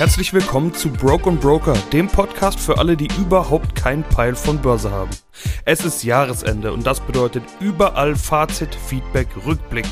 Herzlich 0.00 0.32
willkommen 0.32 0.72
zu 0.72 0.88
Broke 0.90 1.30
Broker, 1.30 1.74
dem 1.92 2.08
Podcast 2.08 2.58
für 2.58 2.78
alle, 2.78 2.96
die 2.96 3.08
überhaupt 3.18 3.74
keinen 3.74 4.02
Peil 4.02 4.34
von 4.34 4.58
Börse 4.58 4.90
haben. 4.90 5.10
Es 5.66 5.84
ist 5.84 6.04
Jahresende 6.04 6.72
und 6.72 6.86
das 6.86 7.00
bedeutet 7.00 7.44
überall 7.60 8.16
Fazit, 8.16 8.74
Feedback, 8.74 9.28
Rückblick. 9.44 9.84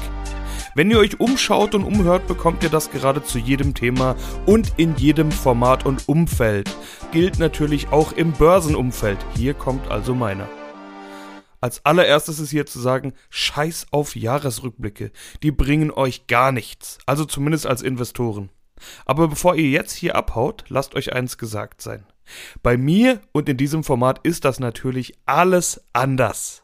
Wenn 0.74 0.90
ihr 0.90 0.98
euch 0.98 1.20
umschaut 1.20 1.74
und 1.74 1.84
umhört, 1.84 2.26
bekommt 2.26 2.62
ihr 2.62 2.70
das 2.70 2.90
gerade 2.90 3.22
zu 3.22 3.38
jedem 3.38 3.74
Thema 3.74 4.16
und 4.46 4.72
in 4.78 4.96
jedem 4.96 5.30
Format 5.30 5.84
und 5.84 6.08
Umfeld. 6.08 6.74
Gilt 7.12 7.38
natürlich 7.38 7.88
auch 7.90 8.12
im 8.12 8.32
Börsenumfeld. 8.32 9.18
Hier 9.36 9.52
kommt 9.52 9.90
also 9.90 10.14
meiner. 10.14 10.48
Als 11.60 11.84
allererstes 11.84 12.40
ist 12.40 12.48
hier 12.48 12.64
zu 12.64 12.80
sagen, 12.80 13.12
scheiß 13.28 13.88
auf 13.90 14.16
Jahresrückblicke. 14.16 15.12
Die 15.42 15.50
bringen 15.50 15.90
euch 15.90 16.26
gar 16.28 16.50
nichts. 16.50 16.96
Also 17.04 17.26
zumindest 17.26 17.66
als 17.66 17.82
Investoren. 17.82 18.48
Aber 19.04 19.28
bevor 19.28 19.56
ihr 19.56 19.70
jetzt 19.70 19.92
hier 19.92 20.16
abhaut, 20.16 20.64
lasst 20.68 20.94
euch 20.94 21.12
eins 21.12 21.38
gesagt 21.38 21.82
sein. 21.82 22.06
Bei 22.62 22.76
mir 22.76 23.20
und 23.32 23.48
in 23.48 23.56
diesem 23.56 23.84
Format 23.84 24.20
ist 24.22 24.44
das 24.44 24.60
natürlich 24.60 25.14
alles 25.26 25.82
anders. 25.92 26.62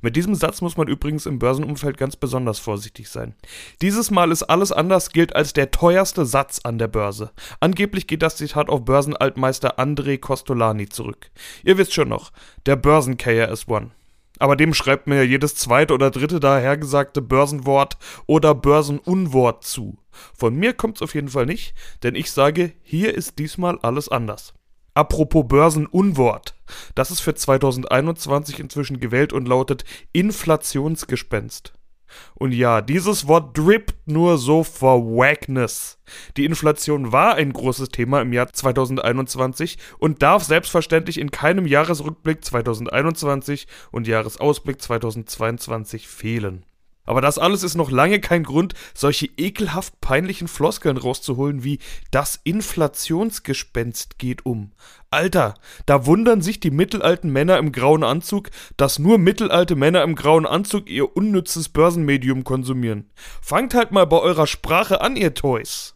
Mit 0.00 0.16
diesem 0.16 0.34
Satz 0.34 0.60
muss 0.60 0.76
man 0.76 0.88
übrigens 0.88 1.26
im 1.26 1.38
Börsenumfeld 1.38 1.96
ganz 1.96 2.16
besonders 2.16 2.58
vorsichtig 2.58 3.08
sein. 3.08 3.34
Dieses 3.82 4.10
Mal 4.10 4.32
ist 4.32 4.44
alles 4.44 4.72
anders 4.72 5.10
gilt 5.10 5.36
als 5.36 5.52
der 5.52 5.70
teuerste 5.70 6.24
Satz 6.24 6.60
an 6.64 6.78
der 6.78 6.88
Börse. 6.88 7.30
Angeblich 7.60 8.06
geht 8.06 8.22
das 8.22 8.36
Zitat 8.36 8.68
auf 8.68 8.84
Börsenaltmeister 8.84 9.78
André 9.78 10.18
Costolani 10.18 10.88
zurück. 10.88 11.30
Ihr 11.62 11.78
wisst 11.78 11.94
schon 11.94 12.08
noch, 12.08 12.32
der 12.64 12.76
Börsen 12.76 13.16
KRS-One. 13.16 13.90
Aber 14.38 14.56
dem 14.56 14.74
schreibt 14.74 15.06
mir 15.06 15.16
ja 15.16 15.22
jedes 15.22 15.54
zweite 15.54 15.94
oder 15.94 16.10
dritte 16.10 16.40
dahergesagte 16.40 17.22
Börsenwort 17.22 17.96
oder 18.26 18.54
Börsenunwort 18.54 19.64
zu. 19.64 19.98
Von 20.36 20.54
mir 20.54 20.72
kommt's 20.72 21.02
auf 21.02 21.14
jeden 21.14 21.28
Fall 21.28 21.46
nicht, 21.46 21.74
denn 22.02 22.14
ich 22.14 22.30
sage, 22.30 22.72
hier 22.82 23.14
ist 23.14 23.38
diesmal 23.38 23.78
alles 23.80 24.08
anders. 24.08 24.54
Apropos 24.94 25.44
Börsenunwort. 25.46 26.54
Das 26.94 27.10
ist 27.10 27.20
für 27.20 27.34
2021 27.34 28.58
inzwischen 28.60 28.98
gewählt 28.98 29.34
und 29.34 29.46
lautet 29.46 29.84
Inflationsgespenst. 30.12 31.75
Und 32.34 32.52
ja, 32.52 32.80
dieses 32.80 33.26
Wort 33.26 33.56
drippt 33.56 33.94
nur 34.06 34.38
so 34.38 34.62
vor 34.62 35.04
Wackness. 35.04 35.98
Die 36.36 36.44
Inflation 36.44 37.12
war 37.12 37.34
ein 37.34 37.52
großes 37.52 37.88
Thema 37.88 38.20
im 38.22 38.32
Jahr 38.32 38.52
2021 38.52 39.78
und 39.98 40.22
darf 40.22 40.44
selbstverständlich 40.44 41.18
in 41.18 41.30
keinem 41.30 41.66
Jahresrückblick 41.66 42.44
2021 42.44 43.66
und 43.90 44.06
Jahresausblick 44.06 44.80
2022 44.80 46.08
fehlen. 46.08 46.64
Aber 47.06 47.20
das 47.20 47.38
alles 47.38 47.62
ist 47.62 47.76
noch 47.76 47.90
lange 47.90 48.20
kein 48.20 48.42
Grund, 48.42 48.74
solche 48.94 49.26
ekelhaft 49.36 50.00
peinlichen 50.00 50.48
Floskeln 50.48 50.96
rauszuholen 50.96 51.64
wie 51.64 51.78
das 52.10 52.40
Inflationsgespenst 52.42 54.18
geht 54.18 54.44
um. 54.44 54.72
Alter, 55.10 55.54
da 55.86 56.04
wundern 56.04 56.42
sich 56.42 56.60
die 56.60 56.70
mittelalten 56.70 57.30
Männer 57.30 57.58
im 57.58 57.72
grauen 57.72 58.04
Anzug, 58.04 58.50
dass 58.76 58.98
nur 58.98 59.18
mittelalte 59.18 59.76
Männer 59.76 60.02
im 60.02 60.14
grauen 60.14 60.44
Anzug 60.46 60.90
ihr 60.90 61.16
unnützes 61.16 61.68
Börsenmedium 61.68 62.44
konsumieren. 62.44 63.08
Fangt 63.40 63.72
halt 63.72 63.92
mal 63.92 64.06
bei 64.06 64.18
eurer 64.18 64.46
Sprache 64.46 65.00
an, 65.00 65.16
ihr 65.16 65.32
Toys. 65.32 65.94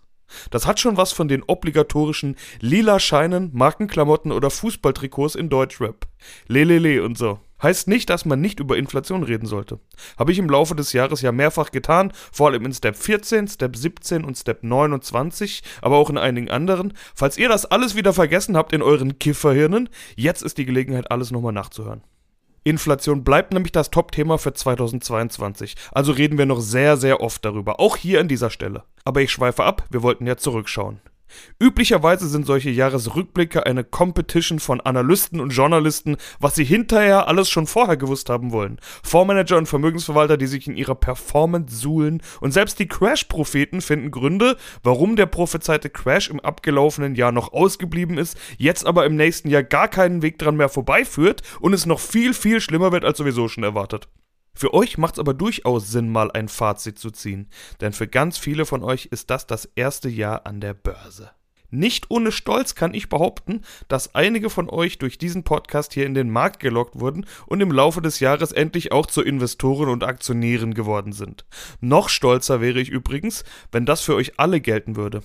Das 0.50 0.66
hat 0.66 0.80
schon 0.80 0.96
was 0.96 1.12
von 1.12 1.28
den 1.28 1.42
obligatorischen 1.42 2.36
lila 2.60 3.00
Scheinen, 3.00 3.50
Markenklamotten 3.52 4.32
oder 4.32 4.50
Fußballtrikots 4.50 5.34
in 5.34 5.48
Deutschrap. 5.48 6.06
Lelele 6.46 7.02
und 7.02 7.18
so. 7.18 7.40
Heißt 7.62 7.88
nicht, 7.88 8.10
dass 8.10 8.24
man 8.24 8.40
nicht 8.40 8.60
über 8.60 8.76
Inflation 8.76 9.22
reden 9.22 9.46
sollte. 9.46 9.80
Habe 10.18 10.32
ich 10.32 10.38
im 10.38 10.48
Laufe 10.48 10.74
des 10.74 10.92
Jahres 10.92 11.20
ja 11.20 11.32
mehrfach 11.32 11.70
getan, 11.70 12.12
vor 12.32 12.48
allem 12.48 12.64
in 12.64 12.72
Step 12.72 12.96
14, 12.96 13.48
Step 13.48 13.76
17 13.76 14.24
und 14.24 14.36
Step 14.36 14.62
29, 14.62 15.62
aber 15.82 15.96
auch 15.96 16.10
in 16.10 16.18
einigen 16.18 16.50
anderen. 16.50 16.94
Falls 17.14 17.38
ihr 17.38 17.48
das 17.48 17.66
alles 17.66 17.94
wieder 17.94 18.12
vergessen 18.12 18.56
habt 18.56 18.72
in 18.72 18.82
euren 18.82 19.18
Kifferhirnen, 19.18 19.88
jetzt 20.16 20.42
ist 20.42 20.58
die 20.58 20.66
Gelegenheit, 20.66 21.10
alles 21.10 21.30
nochmal 21.30 21.52
nachzuhören. 21.52 22.02
Inflation 22.62 23.24
bleibt 23.24 23.54
nämlich 23.54 23.72
das 23.72 23.90
Top-Thema 23.90 24.38
für 24.38 24.52
2022, 24.52 25.76
also 25.92 26.12
reden 26.12 26.36
wir 26.36 26.44
noch 26.44 26.60
sehr, 26.60 26.98
sehr 26.98 27.20
oft 27.22 27.42
darüber, 27.44 27.80
auch 27.80 27.96
hier 27.96 28.20
an 28.20 28.28
dieser 28.28 28.50
Stelle. 28.50 28.84
Aber 29.04 29.22
ich 29.22 29.32
schweife 29.32 29.64
ab, 29.64 29.84
wir 29.90 30.02
wollten 30.02 30.26
ja 30.26 30.36
zurückschauen. 30.36 31.00
Üblicherweise 31.58 32.28
sind 32.28 32.46
solche 32.46 32.70
Jahresrückblicke 32.70 33.66
eine 33.66 33.84
Competition 33.84 34.60
von 34.60 34.80
Analysten 34.80 35.40
und 35.40 35.50
Journalisten, 35.50 36.16
was 36.38 36.54
sie 36.54 36.64
hinterher 36.64 37.28
alles 37.28 37.48
schon 37.48 37.66
vorher 37.66 37.96
gewusst 37.96 38.30
haben 38.30 38.52
wollen. 38.52 38.78
Fondsmanager 39.02 39.56
und 39.56 39.66
Vermögensverwalter, 39.66 40.36
die 40.36 40.46
sich 40.46 40.66
in 40.66 40.76
ihrer 40.76 40.94
Performance 40.94 41.76
suhlen 41.76 42.22
und 42.40 42.52
selbst 42.52 42.78
die 42.78 42.88
Crash-Propheten 42.88 43.80
finden 43.80 44.10
Gründe, 44.10 44.56
warum 44.82 45.16
der 45.16 45.26
prophezeite 45.26 45.90
Crash 45.90 46.28
im 46.30 46.40
abgelaufenen 46.40 47.14
Jahr 47.14 47.32
noch 47.32 47.52
ausgeblieben 47.52 48.18
ist, 48.18 48.38
jetzt 48.58 48.86
aber 48.86 49.06
im 49.06 49.16
nächsten 49.16 49.48
Jahr 49.48 49.62
gar 49.62 49.88
keinen 49.88 50.22
Weg 50.22 50.38
dran 50.38 50.56
mehr 50.56 50.68
vorbeiführt 50.68 51.42
und 51.60 51.72
es 51.72 51.86
noch 51.86 52.00
viel, 52.00 52.34
viel 52.34 52.60
schlimmer 52.60 52.92
wird 52.92 53.04
als 53.04 53.18
sowieso 53.18 53.48
schon 53.48 53.64
erwartet. 53.64 54.08
Für 54.60 54.74
euch 54.74 54.98
macht 54.98 55.14
es 55.14 55.20
aber 55.20 55.32
durchaus 55.32 55.90
Sinn, 55.90 56.12
mal 56.12 56.30
ein 56.32 56.46
Fazit 56.46 56.98
zu 56.98 57.10
ziehen, 57.10 57.48
denn 57.80 57.94
für 57.94 58.06
ganz 58.06 58.36
viele 58.36 58.66
von 58.66 58.84
euch 58.84 59.06
ist 59.06 59.30
das 59.30 59.46
das 59.46 59.64
erste 59.74 60.10
Jahr 60.10 60.44
an 60.44 60.60
der 60.60 60.74
Börse. 60.74 61.30
Nicht 61.70 62.10
ohne 62.10 62.30
Stolz 62.30 62.74
kann 62.74 62.92
ich 62.92 63.08
behaupten, 63.08 63.62
dass 63.88 64.14
einige 64.14 64.50
von 64.50 64.68
euch 64.68 64.98
durch 64.98 65.16
diesen 65.16 65.44
Podcast 65.44 65.94
hier 65.94 66.04
in 66.04 66.12
den 66.12 66.28
Markt 66.28 66.60
gelockt 66.60 67.00
wurden 67.00 67.24
und 67.46 67.62
im 67.62 67.72
Laufe 67.72 68.02
des 68.02 68.20
Jahres 68.20 68.52
endlich 68.52 68.92
auch 68.92 69.06
zu 69.06 69.22
Investoren 69.22 69.88
und 69.88 70.04
Aktionären 70.04 70.74
geworden 70.74 71.12
sind. 71.12 71.46
Noch 71.80 72.10
stolzer 72.10 72.60
wäre 72.60 72.82
ich 72.82 72.90
übrigens, 72.90 73.44
wenn 73.72 73.86
das 73.86 74.02
für 74.02 74.14
euch 74.14 74.38
alle 74.38 74.60
gelten 74.60 74.94
würde. 74.94 75.22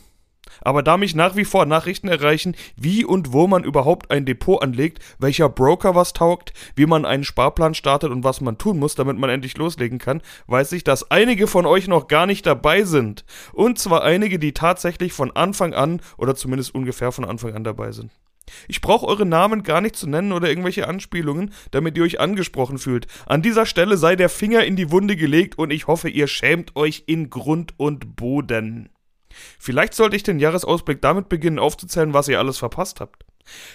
Aber 0.62 0.84
da 0.84 0.98
mich 0.98 1.16
nach 1.16 1.36
wie 1.36 1.46
vor 1.46 1.66
Nachrichten 1.66 2.08
erreichen, 2.08 2.56
wie 2.76 3.06
und 3.06 3.34
wo 3.34 3.48
man 3.48 3.64
überhaupt 3.64 4.12
ein 4.12 4.26
Depot 4.26 4.62
anlegt, 4.62 5.00
welcher 5.20 5.50
Broker 5.50 5.96
was 5.96 6.14
taugt, 6.14 6.54
wie 6.76 6.86
man 6.86 7.06
einen 7.06 7.24
Sparplan 7.24 7.74
startet 7.74 8.12
und 8.12 8.24
was 8.24 8.42
man 8.42 8.58
tun 8.58 8.80
muss, 8.80 8.96
damit 8.96 9.18
man 9.18 9.30
endlich 9.30 9.58
loslegen 9.58 10.00
kann, 10.00 10.22
weiß 10.48 10.72
ich, 10.74 10.84
dass 10.84 11.12
einige 11.12 11.48
von 11.48 11.66
euch 11.66 11.88
noch 11.88 12.08
gar 12.08 12.26
nicht 12.26 12.46
dabei 12.46 12.84
sind. 12.84 13.26
Und 13.54 13.80
zwar 13.80 14.04
einige, 14.04 14.40
die 14.40 14.54
tatsächlich 14.54 15.14
von 15.14 15.32
Anfang 15.32 15.74
an 15.74 16.02
oder 16.18 16.36
zumindest 16.36 16.74
ungefähr 16.74 17.12
von 17.12 17.26
Anfang 17.26 17.54
an 17.54 17.64
dabei 17.64 17.92
sind. 17.92 18.12
Ich 18.68 18.82
brauche 18.82 19.08
eure 19.08 19.26
Namen 19.26 19.64
gar 19.64 19.82
nicht 19.82 19.96
zu 19.96 20.08
nennen 20.08 20.32
oder 20.32 20.50
irgendwelche 20.50 20.88
Anspielungen, 20.88 21.52
damit 21.72 21.98
ihr 21.98 22.04
euch 22.04 22.20
angesprochen 22.20 22.78
fühlt. 22.78 23.08
An 23.26 23.42
dieser 23.42 23.66
Stelle 23.66 23.98
sei 23.98 24.16
der 24.16 24.30
Finger 24.30 24.64
in 24.64 24.76
die 24.76 24.92
Wunde 24.92 25.16
gelegt 25.16 25.58
und 25.58 25.72
ich 25.72 25.88
hoffe, 25.88 26.10
ihr 26.10 26.28
schämt 26.28 26.76
euch 26.76 27.04
in 27.08 27.30
Grund 27.30 27.74
und 27.78 28.16
Boden. 28.16 28.90
Vielleicht 29.60 29.94
sollte 29.94 30.16
ich 30.16 30.24
den 30.24 30.40
Jahresausblick 30.40 31.02
damit 31.02 31.30
beginnen 31.30 31.60
aufzuzählen, 31.60 32.14
was 32.14 32.28
ihr 32.28 32.40
alles 32.40 32.58
verpasst 32.58 33.00
habt. 33.00 33.26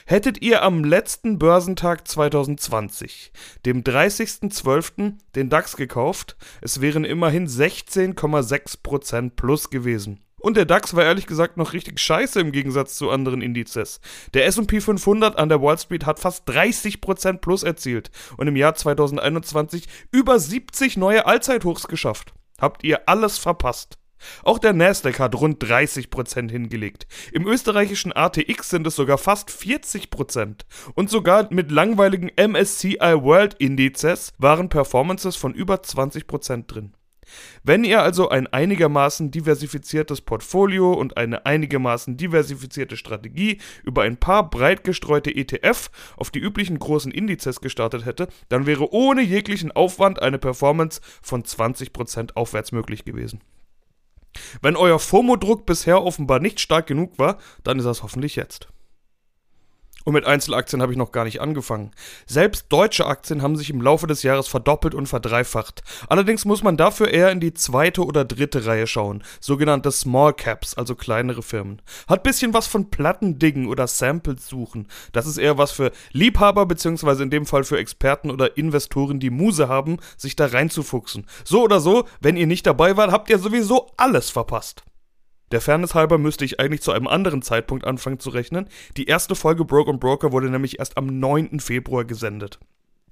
Hättet 0.05 0.43
ihr 0.43 0.63
am 0.63 0.85
letzten 0.85 1.39
Börsentag 1.39 2.07
2020, 2.09 3.33
dem 3.65 3.85
30.12., 3.85 5.15
den 5.37 5.49
DAX 5.49 5.77
gekauft, 5.77 6.37
es 6.61 6.81
wären 6.81 7.05
immerhin 7.05 7.47
16,6% 7.47 9.31
plus 9.37 9.71
gewesen. 9.71 10.21
Und 10.41 10.57
der 10.57 10.65
DAX 10.65 10.95
war 10.97 11.05
ehrlich 11.05 11.27
gesagt 11.27 11.59
noch 11.59 11.75
richtig 11.75 12.01
scheiße 12.01 12.41
im 12.41 12.51
Gegensatz 12.51 12.97
zu 12.97 13.11
anderen 13.11 13.43
Indizes. 13.43 14.01
Der 14.33 14.47
S&P 14.47 14.81
500 14.81 15.37
an 15.37 15.51
der 15.51 15.61
Wall 15.61 15.79
Street 15.79 16.07
hat 16.07 16.19
fast 16.19 16.49
30% 16.49 17.39
plus 17.39 17.63
erzielt 17.63 18.11
und 18.39 18.49
im 18.49 18.57
Jahr 18.57 18.75
2021 18.75 19.87
über 20.11 20.39
70 20.39 20.97
neue 20.97 21.27
Allzeithochs 21.27 21.89
geschafft. 21.89 22.33
Habt 22.59 22.85
ihr 22.85 23.07
alles 23.07 23.37
verpasst. 23.37 24.00
Auch 24.43 24.59
der 24.59 24.73
Nasdaq 24.73 25.19
hat 25.19 25.35
rund 25.35 25.63
30% 25.63 26.51
hingelegt. 26.51 27.07
Im 27.33 27.47
österreichischen 27.47 28.13
ATX 28.15 28.71
sind 28.71 28.87
es 28.87 28.97
sogar 28.97 29.19
fast 29.19 29.51
40%. 29.51 30.61
Und 30.95 31.11
sogar 31.11 31.49
mit 31.53 31.71
langweiligen 31.71 32.31
MSCI 32.37 32.99
World 32.99 33.55
Indizes 33.55 34.33
waren 34.39 34.69
Performances 34.69 35.37
von 35.37 35.55
über 35.55 35.77
20% 35.77 36.67
drin. 36.67 36.95
Wenn 37.63 37.85
ihr 37.85 38.03
also 38.03 38.29
ein 38.29 38.47
einigermaßen 38.47 39.31
diversifiziertes 39.31 40.21
Portfolio 40.21 40.93
und 40.93 41.17
eine 41.17 41.47
einigermaßen 41.47 42.17
diversifizierte 42.17 42.97
Strategie 42.97 43.59
über 43.85 44.03
ein 44.03 44.17
paar 44.17 44.49
breit 44.49 44.85
gestreute 44.85 45.35
ETF 45.35 45.91
auf 46.17 46.31
die 46.31 46.41
üblichen 46.41 46.79
großen 46.79 47.13
Indizes 47.13 47.61
gestartet 47.61 48.05
hätte, 48.05 48.29
dann 48.49 48.67
wäre 48.67 48.93
ohne 48.93 49.23
jeglichen 49.23 49.73
Aufwand 49.73 50.21
eine 50.23 50.39
Performance 50.39 51.01
von 51.23 51.45
20% 51.45 52.35
aufwärts 52.35 52.73
möglich 52.73 53.05
gewesen. 53.05 53.41
Wenn 54.63 54.77
euer 54.77 54.99
FOMO-Druck 54.99 55.67
bisher 55.67 56.03
offenbar 56.03 56.41
nicht 56.41 56.61
stark 56.61 56.87
genug 56.87 57.19
war, 57.19 57.39
dann 57.65 57.79
ist 57.79 57.85
das 57.85 58.03
hoffentlich 58.03 58.37
jetzt. 58.37 58.69
Und 60.05 60.15
mit 60.15 60.25
Einzelaktien 60.25 60.81
habe 60.81 60.93
ich 60.93 60.99
noch 60.99 61.13
gar 61.13 61.25
nicht 61.25 61.41
angefangen. 61.41 61.91
Selbst 62.27 62.67
deutsche 62.71 63.07
Aktien 63.07 63.43
haben 63.43 63.57
sich 63.57 63.71
im 63.71 63.83
Laufe 63.83 64.07
des 64.07 64.23
Jahres 64.23 64.49
verdoppelt 64.49 64.95
und 64.95 65.07
verdreifacht. 65.07 65.83
Allerdings 66.09 66.45
muss 66.45 66.63
man 66.63 66.77
dafür 66.77 67.09
eher 67.11 67.31
in 67.31 67.41
die 67.41 67.55
zweite 67.55 68.05
oder 68.05 68.25
dritte 68.25 68.67
Reihe 68.67 68.87
schauen, 68.87 69.23
sogenannte 69.41 69.91
Small 69.93 70.33
Caps, 70.33 70.75
also 70.75 70.95
kleinere 70.95 71.43
Firmen. 71.43 71.83
Hat 72.09 72.23
bisschen 72.23 72.55
was 72.55 72.67
von 72.67 72.91
Plattendingen 72.91 73.67
oder 73.67 73.87
Samples 73.87 74.49
suchen. 74.49 74.89
Das 75.13 75.27
ist 75.27 75.39
eher 75.39 75.59
was 75.59 75.73
für 75.73 75.93
Liebhaber 76.13 76.67
beziehungsweise 76.67 77.23
in 77.23 77.31
dem 77.31 77.47
Fall 77.47 77.65
für 77.65 77.79
Experten 77.79 78.31
oder 78.31 78.57
Investoren, 78.57 79.21
die 79.21 79.31
Muse 79.31 79.69
haben, 79.69 79.99
sich 80.17 80.37
da 80.37 80.47
reinzufuchsen. 80.47 81.27
So 81.45 81.63
oder 81.63 81.81
so, 81.81 82.05
wenn 82.21 82.37
ihr 82.37 82.47
nicht 82.47 82.67
dabei 82.67 82.97
wart, 82.97 83.13
habt 83.13 83.31
ihr 83.31 83.39
sowieso 83.39 83.91
alles 83.97 84.31
verpasst. 84.31 84.85
Der 85.51 85.61
Fairness 85.61 85.95
halber 85.95 86.17
müsste 86.19 86.45
ich 86.45 86.61
eigentlich 86.61 86.81
zu 86.81 86.93
einem 86.93 87.09
anderen 87.09 87.43
Zeitpunkt 87.43 87.85
anfangen 87.85 88.21
zu 88.21 88.31
rechnen. 88.31 88.69
Die 88.97 89.07
erste 89.07 89.35
Folge 89.35 89.65
Broke 89.65 89.93
Broker 89.95 90.31
wurde 90.31 90.49
nämlich 90.49 90.79
erst 90.79 90.97
am 90.97 91.07
9. 91.07 91.59
Februar 91.59 92.05
gesendet. 92.05 92.61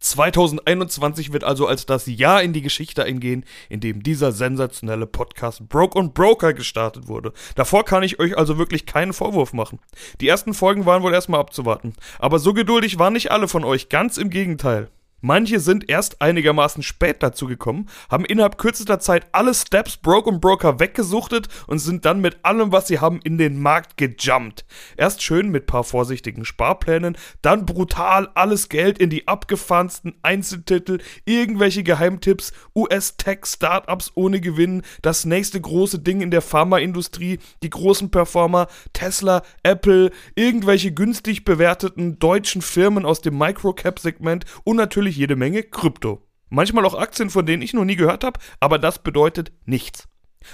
2021 0.00 1.32
wird 1.32 1.42
also 1.42 1.66
als 1.66 1.84
das 1.84 2.06
Jahr 2.06 2.42
in 2.42 2.52
die 2.52 2.62
Geschichte 2.62 3.02
eingehen, 3.02 3.44
in 3.68 3.80
dem 3.80 4.04
dieser 4.04 4.30
sensationelle 4.30 5.06
Podcast 5.06 5.68
Broke 5.68 5.98
und 5.98 6.14
Broker 6.14 6.54
gestartet 6.54 7.08
wurde. 7.08 7.32
Davor 7.56 7.84
kann 7.84 8.04
ich 8.04 8.20
euch 8.20 8.38
also 8.38 8.58
wirklich 8.58 8.86
keinen 8.86 9.12
Vorwurf 9.12 9.52
machen. 9.52 9.80
Die 10.20 10.28
ersten 10.28 10.54
Folgen 10.54 10.86
waren 10.86 11.02
wohl 11.02 11.14
erstmal 11.14 11.40
abzuwarten. 11.40 11.94
Aber 12.20 12.38
so 12.38 12.54
geduldig 12.54 13.00
waren 13.00 13.14
nicht 13.14 13.32
alle 13.32 13.48
von 13.48 13.64
euch, 13.64 13.88
ganz 13.88 14.16
im 14.16 14.30
Gegenteil. 14.30 14.88
Manche 15.20 15.58
sind 15.58 15.90
erst 15.90 16.22
einigermaßen 16.22 16.84
spät 16.84 17.24
dazu 17.24 17.46
gekommen, 17.46 17.88
haben 18.08 18.24
innerhalb 18.24 18.56
kürzester 18.56 19.00
Zeit 19.00 19.26
alle 19.32 19.52
Steps 19.52 19.96
Broke 19.96 20.28
und 20.28 20.40
Broker 20.40 20.78
weggesuchtet 20.78 21.48
und 21.66 21.80
sind 21.80 22.04
dann 22.04 22.20
mit 22.20 22.44
allem, 22.44 22.70
was 22.70 22.86
sie 22.86 23.00
haben, 23.00 23.20
in 23.24 23.36
den 23.36 23.60
Markt 23.60 23.96
gejumpt. 23.96 24.64
Erst 24.96 25.22
schön 25.22 25.50
mit 25.50 25.66
paar 25.66 25.82
vorsichtigen 25.82 26.44
Sparplänen, 26.44 27.16
dann 27.42 27.66
brutal 27.66 28.28
alles 28.34 28.68
Geld 28.68 28.98
in 28.98 29.10
die 29.10 29.26
abgefahrensten 29.26 30.14
Einzeltitel, 30.22 30.98
irgendwelche 31.24 31.82
Geheimtipps, 31.82 32.52
US-Tech-Startups 32.76 34.12
ohne 34.14 34.40
Gewinn, 34.40 34.82
das 35.02 35.24
nächste 35.24 35.60
große 35.60 35.98
Ding 35.98 36.20
in 36.20 36.30
der 36.30 36.42
Pharmaindustrie, 36.42 37.40
die 37.64 37.70
großen 37.70 38.12
Performer, 38.12 38.68
Tesla, 38.92 39.42
Apple, 39.64 40.12
irgendwelche 40.36 40.92
günstig 40.92 41.44
bewerteten 41.44 42.20
deutschen 42.20 42.62
Firmen 42.62 43.04
aus 43.04 43.20
dem 43.20 43.36
Microcap-Segment 43.36 44.44
und 44.62 44.76
natürlich 44.76 45.07
natürlich 45.08 45.16
jede 45.16 45.36
Menge 45.36 45.62
Krypto. 45.62 46.22
Manchmal 46.50 46.84
auch 46.84 46.94
Aktien, 46.94 47.30
von 47.30 47.46
denen 47.46 47.62
ich 47.62 47.72
noch 47.72 47.84
nie 47.84 47.96
gehört 47.96 48.24
habe, 48.24 48.38
aber 48.60 48.78
das 48.78 49.02
bedeutet 49.02 49.52
nichts. 49.64 50.06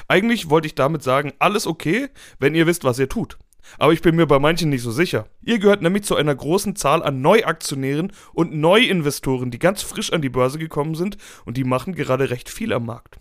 Eigentlich 0.07 0.49
wollte 0.49 0.67
ich 0.67 0.77
damit 0.77 1.03
sagen, 1.03 1.33
alles 1.41 1.67
okay, 1.67 2.09
wenn 2.39 2.55
ihr 2.55 2.67
wisst, 2.67 2.85
was 2.85 2.99
ihr 2.99 3.09
tut. 3.09 3.37
Aber 3.79 3.93
ich 3.93 4.03
bin 4.03 4.15
mir 4.15 4.27
bei 4.27 4.39
manchen 4.39 4.71
nicht 4.71 4.83
so 4.83 4.93
sicher. 4.93 5.27
Ihr 5.43 5.59
gehört 5.59 5.83
nämlich 5.83 6.05
zu 6.05 6.15
einer 6.15 6.35
großen 6.35 6.77
Zahl 6.77 7.03
an 7.03 7.21
Neuaktionären 7.21 8.13
und 8.33 8.55
Neuinvestoren, 8.55 9.51
die 9.51 9.59
ganz 9.59 9.83
frisch 9.83 10.13
an 10.13 10.23
die 10.23 10.29
Börse 10.29 10.59
gekommen 10.59 10.95
sind 10.95 11.17
und 11.45 11.57
die 11.57 11.65
machen 11.65 11.95
gerade 11.95 12.31
recht 12.31 12.49
viel 12.49 12.73
am 12.73 12.87
Markt. 12.87 13.19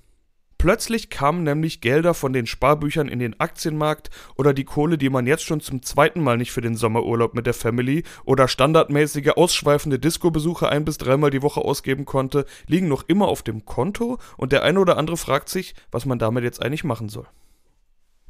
Plötzlich 0.63 1.09
kamen 1.09 1.43
nämlich 1.43 1.81
Gelder 1.81 2.13
von 2.13 2.31
den 2.31 2.45
Sparbüchern 2.45 3.09
in 3.09 3.19
den 3.19 3.37
Aktienmarkt 3.37 4.09
oder 4.37 4.53
die 4.53 4.63
Kohle, 4.63 4.97
die 4.97 5.09
man 5.09 5.27
jetzt 5.27 5.43
schon 5.43 5.59
zum 5.59 5.81
zweiten 5.81 6.23
Mal 6.23 6.37
nicht 6.37 6.53
für 6.53 6.61
den 6.61 6.77
Sommerurlaub 6.77 7.33
mit 7.33 7.45
der 7.45 7.53
Family 7.53 8.03
oder 8.23 8.47
standardmäßige 8.47 9.31
ausschweifende 9.35 9.99
Disco-Besuche 9.99 10.69
ein 10.69 10.85
bis 10.85 10.97
dreimal 10.97 11.31
die 11.31 11.41
Woche 11.41 11.59
ausgeben 11.59 12.05
konnte, 12.05 12.45
liegen 12.65 12.87
noch 12.87 13.03
immer 13.09 13.27
auf 13.27 13.43
dem 13.43 13.65
Konto 13.65 14.19
und 14.37 14.53
der 14.53 14.63
eine 14.63 14.79
oder 14.79 14.95
andere 14.95 15.17
fragt 15.17 15.49
sich, 15.49 15.75
was 15.91 16.05
man 16.05 16.17
damit 16.17 16.45
jetzt 16.45 16.61
eigentlich 16.61 16.85
machen 16.85 17.09
soll. 17.09 17.27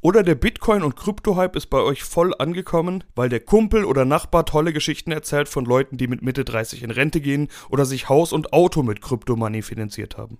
Oder 0.01 0.23
der 0.23 0.33
Bitcoin- 0.33 0.81
und 0.81 0.95
Krypto-Hype 0.95 1.55
ist 1.55 1.67
bei 1.67 1.81
euch 1.81 2.01
voll 2.01 2.33
angekommen, 2.39 3.03
weil 3.13 3.29
der 3.29 3.41
Kumpel 3.41 3.85
oder 3.85 4.05
Nachbar 4.05 4.47
tolle 4.47 4.73
Geschichten 4.73 5.11
erzählt 5.11 5.49
von 5.49 5.65
Leuten, 5.65 5.97
die 5.97 6.07
mit 6.07 6.23
Mitte 6.23 6.43
30 6.43 6.81
in 6.81 6.89
Rente 6.89 7.21
gehen 7.21 7.49
oder 7.69 7.85
sich 7.85 8.09
Haus 8.09 8.33
und 8.33 8.53
Auto 8.53 8.81
mit 8.81 9.01
Kryptomoney 9.01 9.61
finanziert 9.61 10.17
haben. 10.17 10.39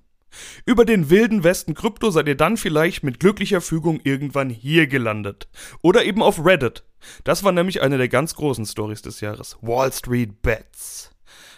Über 0.66 0.86
den 0.86 1.10
wilden 1.10 1.44
Westen 1.44 1.74
Krypto 1.74 2.10
seid 2.12 2.28
ihr 2.28 2.38
dann 2.38 2.58
vielleicht 2.58 3.04
mit 3.04 3.20
glücklicher 3.20 3.62
Fügung 3.62 4.00
irgendwann 4.04 4.50
hier 4.50 4.88
gelandet. 4.88 5.48
Oder 5.82 6.06
eben 6.06 6.22
auf 6.22 6.46
Reddit. 6.46 6.84
Das 7.24 7.44
war 7.44 7.52
nämlich 7.52 7.82
eine 7.82 7.98
der 7.98 8.10
ganz 8.10 8.36
großen 8.36 8.66
Stories 8.66 9.02
des 9.02 9.22
Jahres. 9.22 9.58
Wall 9.62 9.92
Street 9.92 10.42
Bets. 10.42 11.12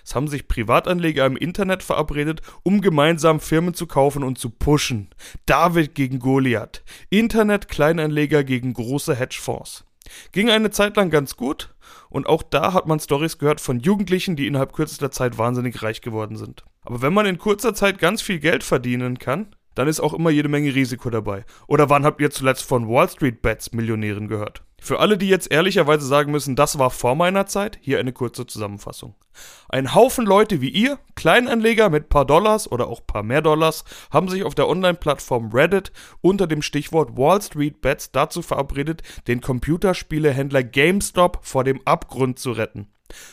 Es 0.04 0.14
haben 0.14 0.28
sich 0.28 0.48
Privatanleger 0.48 1.26
im 1.26 1.36
Internet 1.36 1.82
verabredet, 1.82 2.42
um 2.62 2.82
gemeinsam 2.82 3.40
Firmen 3.40 3.74
zu 3.74 3.88
kaufen 3.88 4.24
und 4.24 4.38
zu 4.38 4.52
pushen. 4.52 5.10
David 5.48 5.96
gegen 5.96 6.20
Goliath. 6.20 6.84
Internet-Kleinanleger 7.10 8.44
gegen 8.44 8.74
große 8.74 9.16
Hedgefonds. 9.16 9.84
Ging 10.32 10.52
eine 10.52 10.70
Zeit 10.70 10.96
lang 10.98 11.10
ganz 11.10 11.36
gut 11.36 11.74
und 12.10 12.28
auch 12.28 12.44
da 12.44 12.74
hat 12.74 12.86
man 12.86 13.00
Stories 13.00 13.40
gehört 13.40 13.60
von 13.60 13.80
Jugendlichen, 13.80 14.36
die 14.36 14.46
innerhalb 14.46 14.74
kürzester 14.74 15.10
Zeit 15.10 15.40
wahnsinnig 15.40 15.82
reich 15.82 16.02
geworden 16.02 16.38
sind. 16.38 16.64
Aber 16.86 17.02
wenn 17.02 17.14
man 17.14 17.26
in 17.26 17.38
kurzer 17.38 17.74
Zeit 17.74 18.00
ganz 18.00 18.22
viel 18.22 18.40
Geld 18.40 18.64
verdienen 18.64 19.20
kann, 19.20 19.48
dann 19.74 19.88
ist 19.88 20.00
auch 20.00 20.14
immer 20.14 20.30
jede 20.30 20.50
Menge 20.50 20.74
Risiko 20.74 21.10
dabei. 21.10 21.46
Oder 21.68 21.90
wann 21.90 22.06
habt 22.06 22.22
ihr 22.22 22.32
zuletzt 22.32 22.64
von 22.64 22.88
Wall 22.88 23.10
Street 23.10 23.42
Bets 23.42 23.74
Millionären 23.74 24.28
gehört? 24.28 24.64
Für 24.80 25.00
alle, 25.00 25.18
die 25.18 25.28
jetzt 25.28 25.52
ehrlicherweise 25.52 26.06
sagen 26.06 26.32
müssen, 26.32 26.56
das 26.56 26.78
war 26.78 26.92
vor 26.92 27.16
meiner 27.16 27.48
Zeit, 27.48 27.80
hier 27.82 28.00
eine 28.00 28.14
kurze 28.14 28.46
Zusammenfassung. 28.46 29.16
Ein 29.68 29.96
Haufen 29.96 30.26
Leute 30.26 30.62
wie 30.62 30.70
ihr, 30.70 31.00
Kleinanleger 31.16 31.90
mit 31.90 32.08
paar 32.08 32.26
Dollars 32.26 32.72
oder 32.72 32.88
auch 32.88 33.06
paar 33.06 33.24
mehr 33.24 33.42
Dollars, 33.42 33.84
haben 34.12 34.30
sich 34.30 34.44
auf 34.44 34.56
der 34.56 34.70
Online-Plattform 34.70 35.52
Reddit 35.52 35.92
unter 36.22 36.46
dem 36.46 36.62
Stichwort 36.62 37.18
Wall 37.18 37.42
Street 37.42 37.82
Bets 37.82 38.12
dazu 38.12 38.42
verabredet, 38.42 39.02
den 39.28 39.42
Computerspielehändler 39.42 40.64
GameStop 40.64 41.40
vor 41.42 41.64
dem 41.64 41.82
Abgrund 41.86 42.38
zu 42.38 42.52
retten. 42.52 42.88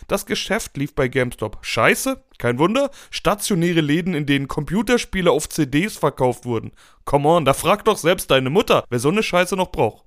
Das 0.08 0.26
Geschäft 0.26 0.76
lief 0.76 0.94
bei 0.94 1.08
GameStop 1.08 1.58
scheiße, 1.62 2.22
kein 2.38 2.58
Wunder, 2.58 2.90
stationäre 3.10 3.80
Läden, 3.80 4.14
in 4.14 4.26
denen 4.26 4.48
Computerspiele 4.48 5.30
auf 5.30 5.48
CDs 5.48 5.96
verkauft 5.96 6.44
wurden. 6.44 6.72
Come 7.04 7.28
on, 7.28 7.44
da 7.44 7.54
frag 7.54 7.84
doch 7.84 7.96
selbst 7.96 8.30
deine 8.30 8.50
Mutter, 8.50 8.84
wer 8.90 8.98
so 8.98 9.08
eine 9.08 9.22
Scheiße 9.22 9.56
noch 9.56 9.72
braucht. 9.72 10.04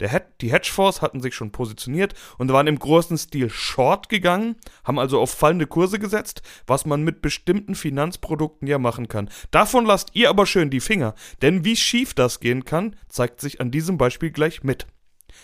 Der, 0.00 0.22
die 0.40 0.50
Hedgefonds 0.50 1.02
hatten 1.02 1.20
sich 1.20 1.34
schon 1.34 1.52
positioniert 1.52 2.14
und 2.38 2.52
waren 2.52 2.66
im 2.66 2.78
großen 2.78 3.18
Stil 3.18 3.50
short 3.50 4.08
gegangen, 4.08 4.56
haben 4.84 4.98
also 4.98 5.20
auf 5.20 5.30
fallende 5.30 5.66
Kurse 5.66 5.98
gesetzt, 5.98 6.42
was 6.66 6.86
man 6.86 7.02
mit 7.02 7.22
bestimmten 7.22 7.74
Finanzprodukten 7.74 8.66
ja 8.66 8.78
machen 8.78 9.08
kann. 9.08 9.30
Davon 9.50 9.84
lasst 9.84 10.10
ihr 10.14 10.30
aber 10.30 10.46
schön 10.46 10.70
die 10.70 10.80
Finger, 10.80 11.14
denn 11.42 11.64
wie 11.64 11.76
schief 11.76 12.14
das 12.14 12.40
gehen 12.40 12.64
kann, 12.64 12.96
zeigt 13.08 13.40
sich 13.40 13.60
an 13.60 13.70
diesem 13.70 13.98
Beispiel 13.98 14.30
gleich 14.30 14.62
mit. 14.62 14.86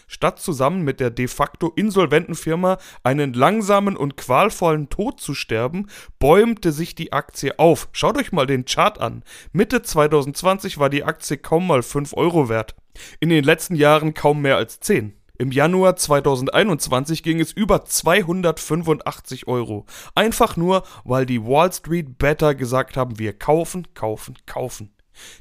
Statt 0.06 0.41
zusammen 0.41 0.82
mit 0.82 1.00
der 1.00 1.11
de 1.11 1.29
facto 1.29 1.73
insolventen 1.75 2.35
Firma 2.35 2.79
einen 3.02 3.32
langsamen 3.32 3.96
und 3.96 4.17
qualvollen 4.17 4.88
Tod 4.88 5.20
zu 5.20 5.35
sterben, 5.35 5.88
bäumte 6.19 6.73
sich 6.73 6.94
die 6.94 7.12
Aktie 7.12 7.58
auf. 7.58 7.88
Schaut 7.93 8.19
euch 8.19 8.32
mal 8.32 8.46
den 8.46 8.64
Chart 8.64 9.00
an. 9.00 9.23
Mitte 9.52 9.82
2020 9.82 10.79
war 10.79 10.91
die 10.91 11.05
Aktie 11.05 11.37
kaum 11.37 11.67
mal 11.67 11.82
5 11.82 12.14
Euro 12.14 12.49
wert. 12.49 12.75
In 13.20 13.29
den 13.29 13.44
letzten 13.44 13.75
Jahren 13.75 14.14
kaum 14.14 14.43
mehr 14.43 14.56
als 14.56 14.81
10. 14.81 15.14
Im 15.37 15.50
Januar 15.50 15.96
2021 15.96 17.25
ging 17.25 17.41
es 17.41 17.50
über 17.50 17.85
285 17.85 19.49
Euro. 19.49 19.85
Einfach 20.14 20.56
nur, 20.56 20.85
weil 21.02 21.27
die 21.27 21.44
Wall 21.44 21.72
Street 21.72 22.19
Better 22.19 22.55
gesagt 22.55 22.96
haben, 22.96 23.19
wir 23.19 23.36
kaufen, 23.36 23.89
kaufen, 23.94 24.39
kaufen. 24.46 24.94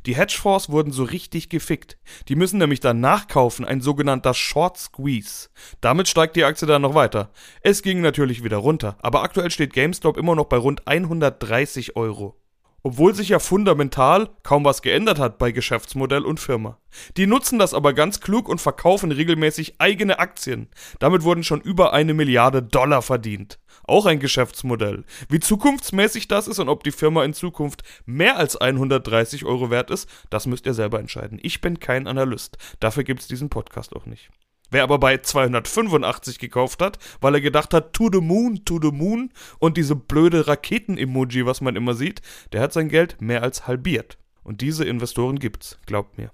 Die 0.05 0.15
Hedgefonds 0.15 0.69
wurden 0.69 0.91
so 0.91 1.03
richtig 1.03 1.49
gefickt. 1.49 1.97
Die 2.27 2.35
müssen 2.35 2.59
nämlich 2.59 2.79
dann 2.79 2.99
nachkaufen, 2.99 3.65
ein 3.65 3.81
sogenannter 3.81 4.33
Short 4.33 4.77
Squeeze. 4.77 5.49
Damit 5.81 6.07
steigt 6.07 6.35
die 6.35 6.43
Aktie 6.43 6.67
dann 6.67 6.81
noch 6.81 6.95
weiter. 6.95 7.31
Es 7.61 7.81
ging 7.81 8.01
natürlich 8.01 8.43
wieder 8.43 8.57
runter, 8.57 8.97
aber 9.01 9.23
aktuell 9.23 9.51
steht 9.51 9.73
GameStop 9.73 10.17
immer 10.17 10.35
noch 10.35 10.45
bei 10.45 10.57
rund 10.57 10.87
130 10.87 11.95
Euro. 11.95 12.42
Obwohl 12.85 13.15
sich 13.15 13.29
ja 13.29 13.39
fundamental 13.39 14.29
kaum 14.43 14.65
was 14.65 14.81
geändert 14.81 15.17
hat 15.17 15.37
bei 15.37 15.53
Geschäftsmodell 15.53 16.25
und 16.25 16.41
Firma. 16.41 16.77
Die 17.15 17.27
nutzen 17.27 17.57
das 17.57 17.73
aber 17.73 17.93
ganz 17.93 18.19
klug 18.19 18.49
und 18.49 18.59
verkaufen 18.59 19.13
regelmäßig 19.13 19.75
eigene 19.77 20.19
Aktien. 20.19 20.67
Damit 20.99 21.23
wurden 21.23 21.45
schon 21.45 21.61
über 21.61 21.93
eine 21.93 22.13
Milliarde 22.13 22.61
Dollar 22.61 23.01
verdient. 23.01 23.57
Auch 23.85 24.05
ein 24.05 24.19
Geschäftsmodell. 24.19 25.05
Wie 25.29 25.39
zukunftsmäßig 25.39 26.27
das 26.27 26.49
ist 26.49 26.59
und 26.59 26.67
ob 26.67 26.83
die 26.83 26.91
Firma 26.91 27.23
in 27.23 27.33
Zukunft 27.33 27.83
mehr 28.05 28.35
als 28.35 28.57
130 28.57 29.45
Euro 29.45 29.69
wert 29.69 29.89
ist, 29.89 30.09
das 30.29 30.45
müsst 30.45 30.65
ihr 30.65 30.73
selber 30.73 30.99
entscheiden. 30.99 31.39
Ich 31.41 31.61
bin 31.61 31.79
kein 31.79 32.05
Analyst. 32.05 32.57
Dafür 32.81 33.05
gibt 33.05 33.21
es 33.21 33.27
diesen 33.27 33.49
Podcast 33.49 33.95
auch 33.95 34.05
nicht. 34.05 34.29
Wer 34.73 34.81
aber 34.81 34.97
bei 34.97 35.19
285 35.19 36.39
gekauft 36.39 36.81
hat, 36.81 36.97
weil 37.21 37.35
er 37.35 37.41
gedacht 37.41 37.75
hat, 37.75 37.93
to 37.93 38.09
the 38.11 38.21
moon, 38.21 38.65
to 38.65 38.79
the 38.81 38.89
moon 38.89 39.29
und 39.59 39.77
diese 39.77 39.95
blöde 39.95 40.47
Raketen-Emoji, 40.47 41.45
was 41.45 41.61
man 41.61 41.75
immer 41.75 41.93
sieht, 41.93 42.23
der 42.53 42.61
hat 42.61 42.73
sein 42.73 42.89
Geld 42.89 43.21
mehr 43.21 43.43
als 43.43 43.67
halbiert. 43.67 44.17
Und 44.41 44.61
diese 44.61 44.83
Investoren 44.83 45.37
gibt's, 45.37 45.77
glaubt 45.85 46.17
mir. 46.17 46.31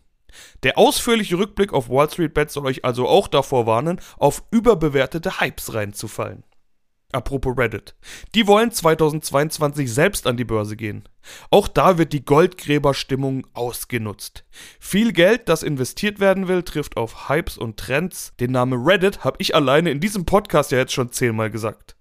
Der 0.64 0.78
ausführliche 0.78 1.38
Rückblick 1.38 1.74
auf 1.74 1.90
Wall 1.90 2.10
Street 2.10 2.34
Bets 2.34 2.54
soll 2.54 2.66
euch 2.66 2.86
also 2.86 3.10
auch 3.10 3.28
davor 3.28 3.66
warnen, 3.66 4.00
auf 4.18 4.42
überbewertete 4.52 5.42
Hypes 5.42 5.74
reinzufallen. 5.74 6.46
Apropos 7.12 7.58
Reddit. 7.58 7.96
Die 8.36 8.46
wollen 8.46 8.72
2022 8.72 9.92
selbst 9.92 10.28
an 10.28 10.38
die 10.38 10.44
Börse 10.44 10.76
gehen. 10.76 11.10
Auch 11.50 11.68
da 11.68 11.98
wird 11.98 12.14
die 12.14 12.24
Goldgräberstimmung 12.24 13.48
ausgenutzt. 13.54 14.46
Viel 14.80 15.12
Geld, 15.12 15.50
das 15.50 15.64
investiert 15.64 16.20
werden 16.20 16.48
will, 16.48 16.62
trifft 16.62 16.98
auf 16.98 17.28
Hypes 17.28 17.58
und 17.58 17.78
Trends. 17.78 18.34
Den 18.40 18.52
Namen 18.52 18.86
Reddit 18.86 19.24
habe 19.24 19.38
ich 19.40 19.56
alleine 19.56 19.90
in 19.90 20.00
diesem 20.00 20.26
Podcast 20.26 20.72
ja 20.72 20.78
jetzt 20.78 20.94
schon 20.94 21.12
zehnmal 21.12 21.50
gesagt. 21.50 21.96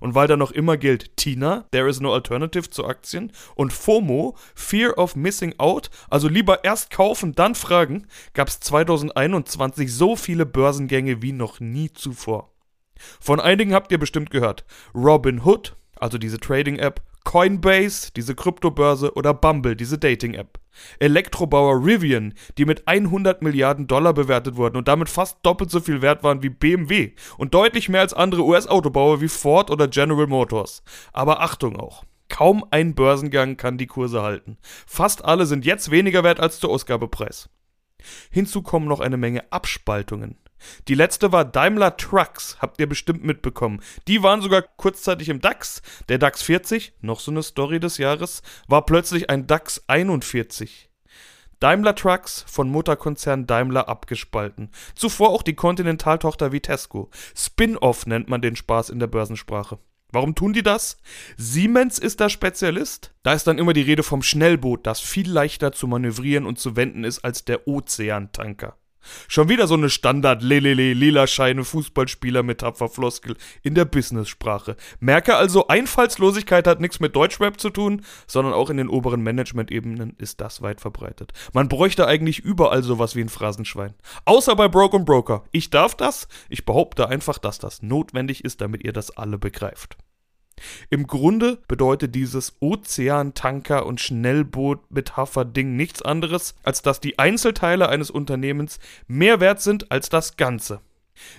Und 0.00 0.14
weil 0.14 0.28
da 0.28 0.38
noch 0.38 0.50
immer 0.50 0.78
gilt 0.78 1.14
Tina, 1.18 1.66
there 1.72 1.88
is 1.88 2.00
no 2.00 2.14
alternative 2.14 2.70
zu 2.70 2.86
Aktien, 2.86 3.32
und 3.54 3.70
FOMO, 3.70 4.34
Fear 4.54 4.96
of 4.96 5.14
Missing 5.14 5.56
Out, 5.58 5.90
also 6.08 6.28
lieber 6.28 6.64
erst 6.64 6.90
kaufen, 6.90 7.34
dann 7.34 7.54
fragen, 7.54 8.06
gab 8.32 8.48
es 8.48 8.60
2021 8.60 9.92
so 9.92 10.16
viele 10.16 10.46
Börsengänge 10.46 11.20
wie 11.20 11.32
noch 11.32 11.60
nie 11.60 11.92
zuvor. 11.92 12.53
Von 13.20 13.40
einigen 13.40 13.74
habt 13.74 13.92
ihr 13.92 13.98
bestimmt 13.98 14.30
gehört. 14.30 14.64
Robin 14.94 15.44
Hood, 15.44 15.76
also 15.96 16.18
diese 16.18 16.38
Trading-App, 16.38 17.02
Coinbase, 17.24 18.12
diese 18.14 18.34
Kryptobörse 18.34 19.14
oder 19.14 19.34
Bumble, 19.34 19.76
diese 19.76 19.98
Dating-App. 19.98 20.60
Elektrobauer 20.98 21.84
Rivian, 21.84 22.34
die 22.58 22.64
mit 22.64 22.86
100 22.86 23.42
Milliarden 23.42 23.86
Dollar 23.86 24.12
bewertet 24.12 24.56
wurden 24.56 24.76
und 24.76 24.88
damit 24.88 25.08
fast 25.08 25.38
doppelt 25.42 25.70
so 25.70 25.80
viel 25.80 26.02
wert 26.02 26.22
waren 26.22 26.42
wie 26.42 26.50
BMW 26.50 27.12
und 27.38 27.54
deutlich 27.54 27.88
mehr 27.88 28.00
als 28.00 28.14
andere 28.14 28.44
US-Autobauer 28.44 29.20
wie 29.20 29.28
Ford 29.28 29.70
oder 29.70 29.88
General 29.88 30.26
Motors. 30.26 30.82
Aber 31.12 31.40
Achtung 31.40 31.76
auch. 31.76 32.04
Kaum 32.28 32.64
ein 32.70 32.94
Börsengang 32.94 33.56
kann 33.56 33.78
die 33.78 33.86
Kurse 33.86 34.22
halten. 34.22 34.58
Fast 34.86 35.24
alle 35.24 35.46
sind 35.46 35.64
jetzt 35.64 35.90
weniger 35.90 36.24
wert 36.24 36.40
als 36.40 36.58
der 36.58 36.70
Ausgabepreis. 36.70 37.48
Hinzu 38.30 38.62
kommen 38.62 38.86
noch 38.86 39.00
eine 39.00 39.16
Menge 39.16 39.50
Abspaltungen. 39.52 40.36
Die 40.88 40.94
letzte 40.94 41.32
war 41.32 41.44
Daimler 41.44 41.96
Trucks, 41.96 42.56
habt 42.60 42.80
ihr 42.80 42.88
bestimmt 42.88 43.24
mitbekommen. 43.24 43.80
Die 44.08 44.22
waren 44.22 44.42
sogar 44.42 44.62
kurzzeitig 44.62 45.28
im 45.28 45.40
DAX. 45.40 45.82
Der 46.08 46.18
DAX 46.18 46.42
40, 46.42 46.94
noch 47.00 47.20
so 47.20 47.30
eine 47.30 47.42
Story 47.42 47.80
des 47.80 47.98
Jahres, 47.98 48.42
war 48.68 48.86
plötzlich 48.86 49.30
ein 49.30 49.46
DAX 49.46 49.82
41. 49.86 50.90
Daimler 51.60 51.94
Trucks 51.94 52.44
von 52.46 52.68
Mutterkonzern 52.68 53.46
Daimler 53.46 53.88
abgespalten. 53.88 54.70
Zuvor 54.94 55.30
auch 55.30 55.42
die 55.42 55.54
Continental-Tochter 55.54 56.52
Vitesco. 56.52 57.10
Spin-off 57.34 58.06
nennt 58.06 58.28
man 58.28 58.42
den 58.42 58.56
Spaß 58.56 58.90
in 58.90 58.98
der 58.98 59.06
Börsensprache. 59.06 59.78
Warum 60.14 60.34
tun 60.34 60.52
die 60.52 60.62
das? 60.62 60.96
Siemens 61.36 61.98
ist 61.98 62.20
da 62.20 62.28
Spezialist. 62.28 63.14
Da 63.22 63.32
ist 63.32 63.46
dann 63.46 63.58
immer 63.58 63.72
die 63.72 63.82
Rede 63.82 64.04
vom 64.04 64.22
Schnellboot, 64.22 64.86
das 64.86 65.00
viel 65.00 65.28
leichter 65.28 65.72
zu 65.72 65.88
manövrieren 65.88 66.46
und 66.46 66.58
zu 66.58 66.76
wenden 66.76 67.02
ist 67.02 67.24
als 67.24 67.44
der 67.44 67.66
Ozeantanker. 67.66 68.76
Schon 69.28 69.48
wieder 69.48 69.66
so 69.66 69.74
eine 69.74 69.90
Standard 69.90 70.42
lelele 70.42 70.92
lila 70.94 71.26
Scheine 71.26 71.64
Fußballspieler 71.64 72.42
mit 72.42 72.58
Tapferfloskel 72.58 73.36
in 73.62 73.74
der 73.74 73.84
Business-Sprache. 73.84 74.76
Merke 75.00 75.36
also, 75.36 75.68
Einfallslosigkeit 75.68 76.66
hat 76.66 76.80
nichts 76.80 77.00
mit 77.00 77.14
Deutschrap 77.14 77.60
zu 77.60 77.70
tun, 77.70 78.02
sondern 78.26 78.54
auch 78.54 78.70
in 78.70 78.76
den 78.76 78.88
oberen 78.88 79.22
Management-Ebenen 79.22 80.14
ist 80.18 80.40
das 80.40 80.62
weit 80.62 80.80
verbreitet. 80.80 81.32
Man 81.52 81.68
bräuchte 81.68 82.06
eigentlich 82.06 82.40
überall 82.40 82.82
sowas 82.82 83.16
wie 83.16 83.20
ein 83.20 83.28
Phrasenschwein. 83.28 83.94
Außer 84.24 84.56
bei 84.56 84.68
Broke 84.68 84.98
Broker. 85.00 85.44
Ich 85.52 85.70
darf 85.70 85.94
das. 85.94 86.28
Ich 86.48 86.64
behaupte 86.64 87.08
einfach, 87.08 87.38
dass 87.38 87.58
das 87.58 87.82
notwendig 87.82 88.44
ist, 88.44 88.60
damit 88.60 88.84
ihr 88.84 88.92
das 88.92 89.16
alle 89.16 89.38
begreift. 89.38 89.96
Im 90.90 91.06
Grunde 91.06 91.58
bedeutet 91.68 92.14
dieses 92.14 92.60
Ozeantanker- 92.60 93.86
und 93.86 94.00
Schnellboot-Metapher-Ding 94.00 95.76
nichts 95.76 96.02
anderes, 96.02 96.54
als 96.62 96.82
dass 96.82 97.00
die 97.00 97.18
Einzelteile 97.18 97.88
eines 97.88 98.10
Unternehmens 98.10 98.78
mehr 99.06 99.40
wert 99.40 99.60
sind 99.60 99.90
als 99.90 100.08
das 100.08 100.36
Ganze. 100.36 100.80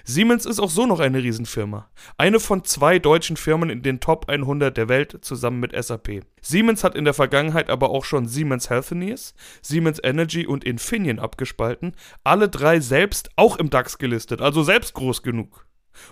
Siemens 0.04 0.46
ist 0.46 0.60
auch 0.60 0.70
so 0.70 0.86
noch 0.86 1.00
eine 1.00 1.22
Riesenfirma. 1.22 1.90
Eine 2.18 2.40
von 2.40 2.64
zwei 2.64 3.00
deutschen 3.00 3.38
Firmen 3.38 3.70
in 3.70 3.82
den 3.82 4.00
Top 4.00 4.30
100 4.30 4.76
der 4.76 4.88
Welt 4.88 5.20
zusammen 5.22 5.60
mit 5.60 5.72
SAP. 5.76 6.24
Siemens 6.42 6.84
hat 6.84 6.96
in 6.96 7.06
der 7.06 7.14
Vergangenheit 7.14 7.70
aber 7.70 7.90
auch 7.90 8.06
schon 8.06 8.28
Siemens 8.28 8.70
Healthineers, 8.70 9.34
Siemens 9.62 10.00
Energy 10.02 10.46
und 10.46 10.64
Infineon 10.64 11.20
abgespalten, 11.20 11.94
alle 12.24 12.50
drei 12.50 12.80
selbst 12.80 13.30
auch 13.36 13.58
im 13.58 13.70
DAX 13.70 13.98
gelistet, 13.98 14.42
also 14.42 14.64
selbst 14.64 14.94
groß 14.94 15.24
genug. 15.24 15.65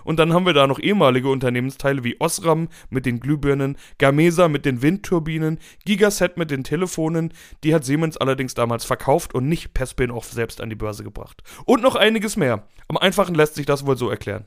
Und 0.04 0.18
dann 0.18 0.32
haben 0.32 0.46
wir 0.46 0.52
da 0.52 0.66
noch 0.66 0.78
ehemalige 0.78 1.28
Unternehmensteile 1.28 2.04
wie 2.04 2.20
Osram 2.20 2.68
mit 2.90 3.06
den 3.06 3.20
Glühbirnen, 3.20 3.76
Gamesa 3.98 4.48
mit 4.48 4.64
den 4.64 4.82
Windturbinen, 4.82 5.58
Gigaset 5.84 6.36
mit 6.36 6.50
den 6.50 6.64
Telefonen, 6.64 7.32
die 7.62 7.74
hat 7.74 7.84
Siemens 7.84 8.16
allerdings 8.16 8.54
damals 8.54 8.84
verkauft 8.84 9.34
und 9.34 9.48
nicht 9.48 9.74
per 9.74 9.86
Spin-off 9.86 10.32
selbst 10.32 10.60
an 10.60 10.70
die 10.70 10.76
Börse 10.76 11.04
gebracht. 11.04 11.42
Und 11.64 11.82
noch 11.82 11.96
einiges 11.96 12.36
mehr. 12.36 12.66
Am 12.88 12.96
einfachen 12.96 13.34
lässt 13.34 13.54
sich 13.54 13.66
das 13.66 13.86
wohl 13.86 13.96
so 13.96 14.10
erklären. 14.10 14.46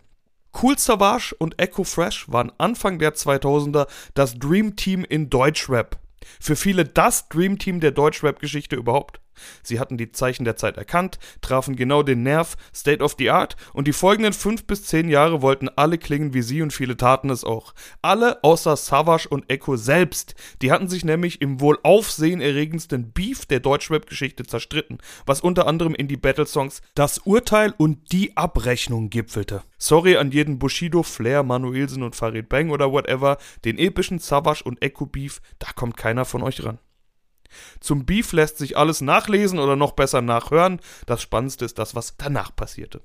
Cool 0.62 0.78
Savage 0.78 1.36
und 1.38 1.62
Echo 1.62 1.84
Fresh 1.84 2.32
waren 2.32 2.52
Anfang 2.58 3.00
der 3.00 3.14
2000er 3.14 3.88
das 4.14 4.40
Dream 4.40 4.76
Team 4.76 5.06
in 5.08 5.30
Deutschrap. 5.30 6.00
Für 6.40 6.56
viele 6.56 6.86
das 6.86 7.30
Dream 7.30 7.60
Team 7.60 7.80
der 7.80 7.92
Deutschrap-Geschichte 7.92 8.76
überhaupt. 8.76 9.22
Sie 9.64 9.80
hatten 9.80 9.98
die 9.98 10.12
Zeichen 10.12 10.46
der 10.46 10.56
Zeit 10.56 10.78
erkannt, 10.78 11.20
trafen 11.42 11.76
genau 11.76 12.04
den 12.04 12.24
Nerv, 12.24 12.56
State 12.74 13.04
of 13.04 13.16
the 13.18 13.30
Art, 13.30 13.56
und 13.74 13.88
die 13.88 13.94
folgenden 13.94 14.34
fünf 14.34 14.66
bis 14.66 14.84
zehn 14.84 15.10
Jahre 15.10 15.42
wollten 15.42 15.70
alle 15.70 15.98
klingen 15.98 16.34
wie 16.34 16.42
sie 16.42 16.62
und 16.62 16.74
viele 16.74 16.98
taten 16.98 17.30
es 17.30 17.44
auch. 17.44 17.74
Alle 18.02 18.44
außer 18.44 18.76
Savage 18.76 19.28
und 19.30 19.50
Echo 19.50 19.76
selbst. 19.76 20.36
Die 20.62 20.72
hatten 20.72 20.88
sich 20.88 21.06
nämlich 21.06 21.42
im 21.42 21.62
wohl 21.62 21.80
aufsehenerregendsten 21.84 23.12
Beef 23.12 23.46
der 23.46 23.60
Deutschrap-Geschichte 23.60 24.44
zerstritten, 24.44 25.00
was 25.26 25.42
unter 25.42 25.68
anderem 25.68 25.96
in 25.96 26.08
die 26.08 26.18
Battle-Songs 26.18 26.82
Das 26.96 27.20
Urteil 27.20 27.74
und 27.78 28.12
Die 28.12 28.36
Abrechnung 28.38 29.10
gipfelte. 29.10 29.64
Sorry 29.78 30.18
an 30.18 30.32
jeden 30.32 30.60
Bushido, 30.60 31.04
Flair, 31.04 31.44
Manuelsen 31.44 32.04
und 32.04 32.16
Farid 32.16 32.50
Bang 32.50 32.72
oder 32.72 32.92
whatever, 32.92 33.38
den 33.66 33.78
epischen 33.78 34.20
Savage 34.20 34.64
und 34.64 34.82
Echo 34.82 35.06
Beef, 35.06 35.42
da 35.60 35.68
kommt 35.76 35.98
keiner 35.98 36.26
von 36.26 36.44
euch 36.44 36.64
ran. 36.64 36.80
Zum 37.80 38.06
Beef 38.06 38.32
lässt 38.32 38.58
sich 38.58 38.78
alles 38.78 39.02
nachlesen 39.02 39.60
oder 39.60 39.76
noch 39.76 39.92
besser 39.92 40.22
nachhören. 40.22 40.80
Das 41.06 41.22
Spannendste 41.22 41.66
ist 41.66 41.78
das, 41.80 41.96
was 41.96 42.16
danach 42.18 42.56
passierte. 42.56 43.02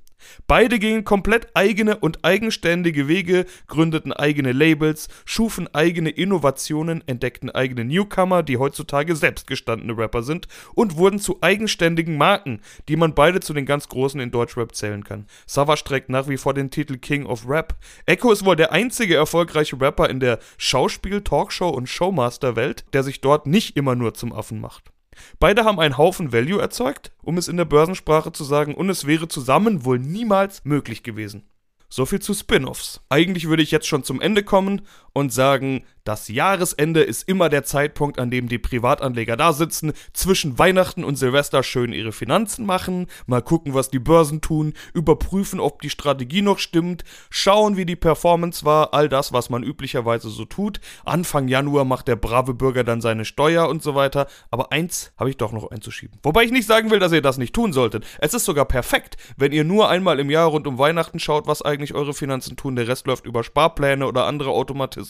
Beide 0.46 0.78
gingen 0.78 1.04
komplett 1.04 1.48
eigene 1.54 1.96
und 1.96 2.24
eigenständige 2.24 3.08
Wege, 3.08 3.46
gründeten 3.66 4.12
eigene 4.12 4.52
Labels, 4.52 5.08
schufen 5.24 5.72
eigene 5.74 6.10
Innovationen, 6.10 7.02
entdeckten 7.06 7.50
eigene 7.50 7.84
Newcomer, 7.84 8.42
die 8.42 8.56
heutzutage 8.56 9.16
selbstgestandene 9.16 9.96
Rapper 9.96 10.22
sind, 10.22 10.48
und 10.74 10.96
wurden 10.96 11.18
zu 11.18 11.38
eigenständigen 11.40 12.16
Marken, 12.16 12.60
die 12.88 12.96
man 12.96 13.14
beide 13.14 13.40
zu 13.40 13.54
den 13.54 13.66
ganz 13.66 13.88
Großen 13.88 14.20
in 14.20 14.30
Deutschrap 14.30 14.74
zählen 14.74 15.04
kann. 15.04 15.26
Savage 15.46 15.84
trägt 15.84 16.08
nach 16.08 16.28
wie 16.28 16.36
vor 16.36 16.54
den 16.54 16.70
Titel 16.70 16.98
King 16.98 17.26
of 17.26 17.48
Rap. 17.48 17.74
Echo 18.06 18.32
ist 18.32 18.44
wohl 18.44 18.56
der 18.56 18.72
einzige 18.72 19.16
erfolgreiche 19.16 19.80
Rapper 19.80 20.08
in 20.08 20.20
der 20.20 20.38
Schauspiel-, 20.58 21.22
Talkshow- 21.22 21.70
und 21.70 21.88
Showmaster-Welt, 21.88 22.84
der 22.92 23.02
sich 23.02 23.20
dort 23.20 23.46
nicht 23.46 23.76
immer 23.76 23.94
nur 23.94 24.14
zum 24.14 24.32
Affen 24.32 24.60
macht. 24.60 24.91
Beide 25.38 25.64
haben 25.64 25.80
einen 25.80 25.98
Haufen 25.98 26.32
Value 26.32 26.60
erzeugt, 26.60 27.12
um 27.22 27.38
es 27.38 27.48
in 27.48 27.56
der 27.56 27.64
Börsensprache 27.64 28.32
zu 28.32 28.44
sagen, 28.44 28.74
und 28.74 28.90
es 28.90 29.06
wäre 29.06 29.28
zusammen 29.28 29.84
wohl 29.84 29.98
niemals 29.98 30.64
möglich 30.64 31.02
gewesen. 31.02 31.48
So 31.88 32.06
viel 32.06 32.20
zu 32.20 32.32
Spin-offs. 32.32 33.02
Eigentlich 33.10 33.48
würde 33.48 33.62
ich 33.62 33.70
jetzt 33.70 33.86
schon 33.86 34.02
zum 34.02 34.20
Ende 34.20 34.42
kommen 34.42 34.82
und 35.12 35.32
sagen, 35.32 35.84
das 36.04 36.26
Jahresende 36.26 37.02
ist 37.02 37.28
immer 37.28 37.48
der 37.48 37.62
Zeitpunkt, 37.62 38.18
an 38.18 38.30
dem 38.30 38.48
die 38.48 38.58
Privatanleger 38.58 39.36
da 39.36 39.52
sitzen, 39.52 39.92
zwischen 40.12 40.58
Weihnachten 40.58 41.04
und 41.04 41.14
Silvester 41.14 41.62
schön 41.62 41.92
ihre 41.92 42.10
Finanzen 42.10 42.66
machen, 42.66 43.06
mal 43.26 43.40
gucken, 43.40 43.74
was 43.74 43.88
die 43.88 44.00
Börsen 44.00 44.40
tun, 44.40 44.72
überprüfen, 44.94 45.60
ob 45.60 45.80
die 45.80 45.90
Strategie 45.90 46.42
noch 46.42 46.58
stimmt, 46.58 47.04
schauen, 47.30 47.76
wie 47.76 47.86
die 47.86 47.94
Performance 47.94 48.64
war, 48.64 48.94
all 48.94 49.08
das, 49.08 49.32
was 49.32 49.48
man 49.48 49.62
üblicherweise 49.62 50.28
so 50.28 50.44
tut. 50.44 50.80
Anfang 51.04 51.46
Januar 51.46 51.84
macht 51.84 52.08
der 52.08 52.16
brave 52.16 52.54
Bürger 52.54 52.82
dann 52.82 53.00
seine 53.00 53.24
Steuer 53.24 53.68
und 53.68 53.82
so 53.82 53.94
weiter. 53.94 54.26
Aber 54.50 54.72
eins 54.72 55.12
habe 55.16 55.30
ich 55.30 55.36
doch 55.36 55.52
noch 55.52 55.70
einzuschieben. 55.70 56.18
Wobei 56.24 56.42
ich 56.42 56.50
nicht 56.50 56.66
sagen 56.66 56.90
will, 56.90 56.98
dass 56.98 57.12
ihr 57.12 57.22
das 57.22 57.38
nicht 57.38 57.54
tun 57.54 57.72
solltet. 57.72 58.04
Es 58.18 58.34
ist 58.34 58.44
sogar 58.44 58.64
perfekt, 58.64 59.16
wenn 59.36 59.52
ihr 59.52 59.64
nur 59.64 59.88
einmal 59.88 60.18
im 60.18 60.30
Jahr 60.30 60.48
rund 60.48 60.66
um 60.66 60.78
Weihnachten 60.78 61.20
schaut, 61.20 61.46
was 61.46 61.62
eigentlich 61.62 61.94
eure 61.94 62.12
Finanzen 62.12 62.56
tun. 62.56 62.74
Der 62.74 62.88
Rest 62.88 63.06
läuft 63.06 63.24
über 63.24 63.44
Sparpläne 63.44 64.06
oder 64.06 64.26
andere 64.26 64.50
Automatismen. 64.50 65.01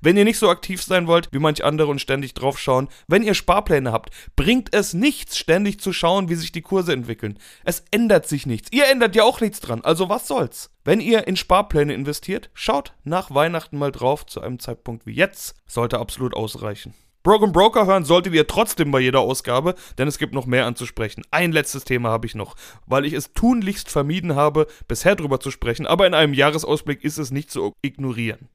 Wenn 0.00 0.16
ihr 0.16 0.24
nicht 0.24 0.38
so 0.38 0.48
aktiv 0.48 0.82
sein 0.82 1.06
wollt 1.06 1.28
wie 1.32 1.38
manch 1.38 1.64
andere 1.64 1.88
und 1.88 2.00
ständig 2.00 2.34
draufschauen, 2.34 2.88
wenn 3.06 3.22
ihr 3.22 3.34
Sparpläne 3.34 3.92
habt, 3.92 4.10
bringt 4.36 4.74
es 4.74 4.94
nichts, 4.94 5.38
ständig 5.38 5.80
zu 5.80 5.92
schauen, 5.92 6.28
wie 6.28 6.34
sich 6.34 6.52
die 6.52 6.62
Kurse 6.62 6.92
entwickeln. 6.92 7.38
Es 7.64 7.84
ändert 7.90 8.26
sich 8.26 8.46
nichts. 8.46 8.70
Ihr 8.72 8.90
ändert 8.90 9.14
ja 9.14 9.24
auch 9.24 9.40
nichts 9.40 9.60
dran. 9.60 9.82
Also 9.82 10.08
was 10.08 10.26
soll's? 10.26 10.70
Wenn 10.84 11.00
ihr 11.00 11.26
in 11.26 11.36
Sparpläne 11.36 11.94
investiert, 11.94 12.50
schaut 12.54 12.94
nach 13.04 13.34
Weihnachten 13.34 13.78
mal 13.78 13.92
drauf 13.92 14.26
zu 14.26 14.40
einem 14.40 14.58
Zeitpunkt 14.58 15.06
wie 15.06 15.14
jetzt. 15.14 15.54
Sollte 15.66 15.98
absolut 15.98 16.34
ausreichen. 16.34 16.94
Broken 17.24 17.52
Broker 17.52 17.86
hören 17.86 18.04
solltet 18.04 18.34
ihr 18.34 18.46
trotzdem 18.46 18.90
bei 18.90 19.00
jeder 19.00 19.20
Ausgabe, 19.20 19.76
denn 19.96 20.06
es 20.06 20.18
gibt 20.18 20.34
noch 20.34 20.44
mehr 20.44 20.66
anzusprechen. 20.66 21.22
Ein 21.30 21.52
letztes 21.52 21.84
Thema 21.84 22.10
habe 22.10 22.26
ich 22.26 22.34
noch, 22.34 22.54
weil 22.84 23.06
ich 23.06 23.14
es 23.14 23.32
tunlichst 23.32 23.88
vermieden 23.88 24.34
habe, 24.34 24.66
bisher 24.88 25.16
drüber 25.16 25.40
zu 25.40 25.50
sprechen, 25.50 25.86
aber 25.86 26.06
in 26.06 26.12
einem 26.12 26.34
Jahresausblick 26.34 27.02
ist 27.02 27.16
es 27.16 27.30
nicht 27.30 27.50
zu 27.50 27.72
ignorieren. 27.80 28.50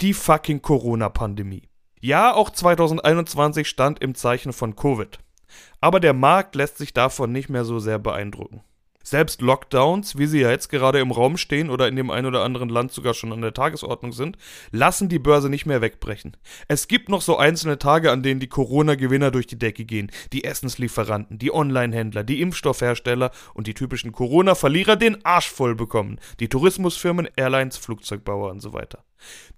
Die 0.00 0.14
fucking 0.14 0.62
Corona-Pandemie. 0.62 1.68
Ja, 2.00 2.34
auch 2.34 2.50
2021 2.50 3.68
stand 3.68 4.02
im 4.02 4.14
Zeichen 4.14 4.52
von 4.52 4.74
Covid. 4.74 5.18
Aber 5.80 6.00
der 6.00 6.14
Markt 6.14 6.54
lässt 6.54 6.78
sich 6.78 6.92
davon 6.92 7.30
nicht 7.32 7.48
mehr 7.48 7.64
so 7.64 7.78
sehr 7.78 7.98
beeindrucken. 7.98 8.62
Selbst 9.02 9.42
Lockdowns, 9.42 10.18
wie 10.18 10.26
sie 10.26 10.40
ja 10.40 10.50
jetzt 10.50 10.68
gerade 10.68 11.00
im 11.00 11.10
Raum 11.10 11.36
stehen 11.36 11.70
oder 11.70 11.88
in 11.88 11.96
dem 11.96 12.10
ein 12.10 12.26
oder 12.26 12.44
anderen 12.44 12.68
Land 12.68 12.92
sogar 12.92 13.14
schon 13.14 13.32
an 13.32 13.42
der 13.42 13.54
Tagesordnung 13.54 14.12
sind, 14.12 14.36
lassen 14.70 15.08
die 15.08 15.18
Börse 15.18 15.48
nicht 15.48 15.66
mehr 15.66 15.80
wegbrechen. 15.80 16.36
Es 16.68 16.88
gibt 16.88 17.08
noch 17.08 17.22
so 17.22 17.36
einzelne 17.36 17.78
Tage, 17.78 18.10
an 18.10 18.22
denen 18.22 18.40
die 18.40 18.48
Corona-Gewinner 18.48 19.30
durch 19.30 19.46
die 19.46 19.58
Decke 19.58 19.84
gehen. 19.84 20.10
Die 20.32 20.44
Essenslieferanten, 20.44 21.38
die 21.38 21.52
Online-Händler, 21.52 22.24
die 22.24 22.40
Impfstoffhersteller 22.40 23.30
und 23.54 23.66
die 23.66 23.74
typischen 23.74 24.12
Corona-Verlierer 24.12 24.96
den 24.96 25.24
Arsch 25.24 25.50
voll 25.50 25.74
bekommen. 25.74 26.18
Die 26.40 26.48
Tourismusfirmen, 26.48 27.28
Airlines, 27.36 27.76
Flugzeugbauer 27.76 28.50
und 28.50 28.60
so 28.60 28.72
weiter. 28.72 29.04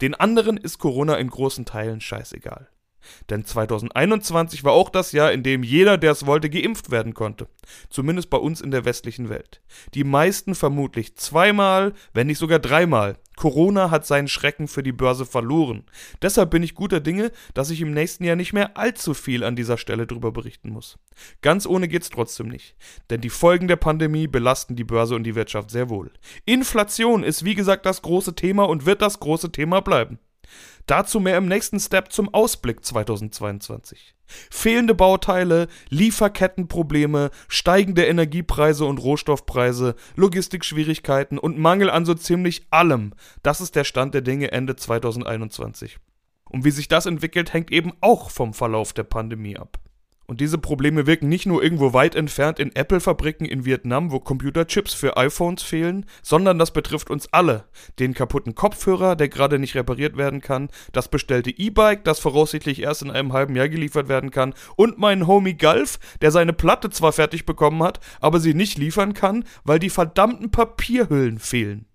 Den 0.01 0.15
anderen 0.15 0.57
ist 0.57 0.79
Corona 0.79 1.17
in 1.17 1.29
großen 1.29 1.65
Teilen 1.65 2.01
scheißegal. 2.01 2.69
Denn 3.31 3.45
2021 3.45 4.65
war 4.65 4.73
auch 4.73 4.91
das 4.91 5.13
Jahr, 5.13 5.33
in 5.33 5.43
dem 5.43 5.63
jeder, 5.63 5.99
der 5.99 6.13
es 6.13 6.27
wollte, 6.27 6.51
geimpft 6.51 6.91
werden 6.91 7.15
konnte. 7.15 7.49
Zumindest 7.89 8.31
bei 8.31 8.39
uns 8.39 8.61
in 8.61 8.71
der 8.71 8.85
westlichen 8.85 9.29
Welt. 9.29 9.61
Die 9.95 10.05
meisten 10.05 10.55
vermutlich 10.55 11.17
zweimal, 11.17 11.93
wenn 12.13 12.27
nicht 12.27 12.39
sogar 12.39 12.59
dreimal. 12.59 13.17
Corona 13.37 13.91
hat 13.91 14.07
seinen 14.07 14.29
Schrecken 14.29 14.69
für 14.69 14.83
die 14.83 14.93
Börse 14.93 15.27
verloren. 15.27 15.85
Deshalb 16.23 16.51
bin 16.51 16.63
ich 16.63 16.75
guter 16.75 17.01
Dinge, 17.01 17.33
dass 17.53 17.71
ich 17.71 17.81
im 17.81 17.93
nächsten 17.93 18.25
Jahr 18.25 18.37
nicht 18.37 18.53
mehr 18.53 18.77
allzu 18.77 19.15
viel 19.15 19.43
an 19.43 19.57
dieser 19.57 19.77
Stelle 19.77 20.07
drüber 20.07 20.33
berichten 20.33 20.71
muss. 20.71 20.99
Ganz 21.43 21.67
ohne 21.67 21.89
geht's 21.89 22.11
trotzdem 22.11 22.49
nicht. 22.49 22.77
Denn 23.11 23.21
die 23.21 23.31
Folgen 23.31 23.69
der 23.69 23.77
Pandemie 23.77 24.27
belasten 24.27 24.77
die 24.77 24.85
Börse 24.85 25.15
und 25.15 25.25
die 25.25 25.35
Wirtschaft 25.35 25.71
sehr 25.71 25.91
wohl. 25.91 26.13
Inflation 26.45 27.25
ist 27.25 27.45
wie 27.45 27.55
gesagt 27.55 27.87
das 27.87 28.03
große 28.03 28.35
Thema 28.35 28.65
und 28.65 28.87
wird 28.87 29.03
das 29.03 29.19
große 29.21 29.51
Thema 29.51 29.81
bleiben. 29.81 30.19
Dazu 30.87 31.21
mehr 31.21 31.39
im 31.39 31.47
nächsten 31.47 31.81
Step 31.81 32.13
zum 32.13 32.33
Ausblick 32.33 32.85
2022. 32.85 34.15
Fehlende 34.27 34.95
Bauteile, 34.95 35.69
Lieferkettenprobleme, 35.89 37.31
steigende 37.49 38.05
Energiepreise 38.07 38.85
und 38.85 38.99
Rohstoffpreise, 38.99 39.95
Logistikschwierigkeiten 40.17 41.39
und 41.39 41.59
Mangel 41.59 41.91
an 41.91 42.05
so 42.05 42.15
ziemlich 42.15 42.67
allem. 42.71 43.15
Das 43.43 43.61
ist 43.61 43.77
der 43.77 43.85
Stand 43.85 44.15
der 44.15 44.23
Dinge 44.23 44.53
Ende 44.53 44.77
2021. 44.77 45.99
Und 46.45 46.65
wie 46.65 46.71
sich 46.71 46.89
das 46.89 47.07
entwickelt, 47.07 47.53
hängt 47.53 47.71
eben 47.73 47.93
auch 48.01 48.31
vom 48.31 48.55
Verlauf 48.55 48.93
der 48.93 49.05
Pandemie 49.05 49.57
ab. 49.57 49.79
Und 50.27 50.41
diese 50.41 50.57
Probleme 50.57 51.07
wirken 51.07 51.29
nicht 51.29 51.45
nur 51.45 51.63
irgendwo 51.63 51.93
weit 51.93 52.15
entfernt 52.15 52.59
in 52.59 52.75
Apple-Fabriken 52.75 53.45
in 53.45 53.67
Vietnam, 53.67 54.11
wo 54.11 54.21
Computerchips 54.21 54.95
für 54.95 55.19
iPhones 55.19 55.63
fehlen, 55.63 56.07
sondern 56.23 56.59
das 56.59 56.73
betrifft 56.73 57.11
uns 57.11 57.31
alle. 57.33 57.65
Den 57.99 58.15
kaputten 58.15 58.55
Kopfhörer, 58.55 59.17
der 59.17 59.29
gerade 59.29 59.59
nicht 59.59 59.75
repariert 59.75 60.17
werden 60.17 60.41
kann, 60.41 60.71
das 60.93 61.09
bestellte 61.09 61.51
E-Bike, 61.51 62.05
das 62.05 62.21
voraussichtlich 62.21 62.81
erst 62.81 63.03
in 63.03 63.11
einem 63.11 63.35
halben 63.35 63.55
Jahr 63.55 63.69
geliefert 63.69 64.09
werden 64.09 64.31
kann, 64.31 64.55
und 64.77 64.99
meinen 64.99 65.27
Homie 65.27 65.55
Galf, 65.55 65.99
der 66.23 66.31
seine 66.31 66.55
Platte 66.55 66.89
zwar 66.89 67.13
fertig 67.13 67.45
bekommen 67.45 67.83
hat, 67.83 68.01
aber 68.21 68.41
sie 68.41 68.55
nicht 68.55 68.79
liefern 68.79 69.13
kann, 69.13 69.45
weil 69.65 69.79
die 69.79 69.91
verdammten 69.91 70.51
Papierhüllen 70.51 71.39
fehlen. 71.39 71.87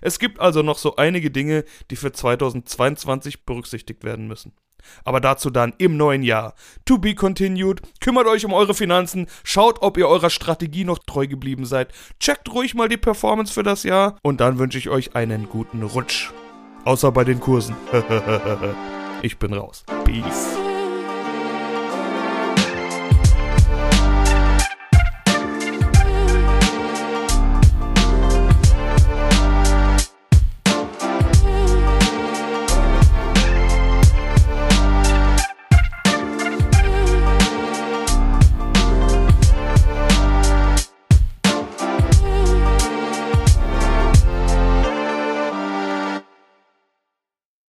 Es 0.00 0.18
gibt 0.18 0.40
also 0.40 0.62
noch 0.62 0.78
so 0.78 0.96
einige 0.96 1.30
Dinge, 1.30 1.64
die 1.90 1.96
für 1.96 2.12
2022 2.12 3.44
berücksichtigt 3.44 4.04
werden 4.04 4.26
müssen. 4.26 4.52
Aber 5.04 5.20
dazu 5.20 5.50
dann 5.50 5.74
im 5.78 5.96
neuen 5.96 6.22
Jahr. 6.22 6.54
To 6.84 6.98
be 6.98 7.14
continued. 7.14 7.80
Kümmert 8.00 8.26
euch 8.26 8.44
um 8.44 8.52
eure 8.52 8.74
Finanzen. 8.74 9.26
Schaut, 9.44 9.82
ob 9.82 9.96
ihr 9.96 10.08
eurer 10.08 10.30
Strategie 10.30 10.84
noch 10.84 10.98
treu 11.00 11.26
geblieben 11.26 11.64
seid. 11.64 11.92
Checkt 12.20 12.52
ruhig 12.52 12.74
mal 12.74 12.88
die 12.88 12.96
Performance 12.96 13.52
für 13.52 13.62
das 13.62 13.82
Jahr. 13.82 14.16
Und 14.22 14.40
dann 14.40 14.58
wünsche 14.58 14.78
ich 14.78 14.88
euch 14.88 15.16
einen 15.16 15.48
guten 15.48 15.82
Rutsch. 15.82 16.30
Außer 16.84 17.10
bei 17.10 17.24
den 17.24 17.40
Kursen. 17.40 17.74
ich 19.22 19.38
bin 19.38 19.52
raus. 19.52 19.84
Peace. 20.04 20.56